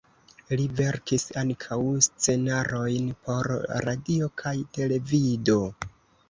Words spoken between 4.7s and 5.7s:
televido.